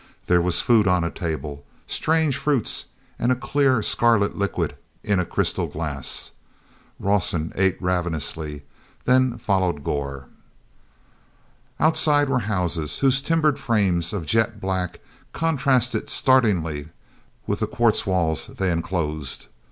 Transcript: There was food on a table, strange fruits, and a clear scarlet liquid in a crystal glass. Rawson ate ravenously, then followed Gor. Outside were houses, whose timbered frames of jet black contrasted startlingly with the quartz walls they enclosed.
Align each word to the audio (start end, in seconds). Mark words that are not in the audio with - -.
There 0.25 0.41
was 0.41 0.61
food 0.61 0.87
on 0.87 1.03
a 1.03 1.11
table, 1.11 1.63
strange 1.85 2.35
fruits, 2.35 2.85
and 3.19 3.31
a 3.31 3.35
clear 3.35 3.83
scarlet 3.83 4.35
liquid 4.35 4.75
in 5.03 5.19
a 5.19 5.25
crystal 5.25 5.67
glass. 5.67 6.31
Rawson 6.99 7.51
ate 7.53 7.79
ravenously, 7.79 8.63
then 9.05 9.37
followed 9.37 9.83
Gor. 9.83 10.25
Outside 11.79 12.29
were 12.31 12.39
houses, 12.49 12.97
whose 12.97 13.21
timbered 13.21 13.59
frames 13.59 14.11
of 14.11 14.25
jet 14.25 14.59
black 14.59 15.01
contrasted 15.33 16.09
startlingly 16.09 16.87
with 17.45 17.59
the 17.59 17.67
quartz 17.67 18.03
walls 18.03 18.47
they 18.47 18.71
enclosed. 18.71 19.45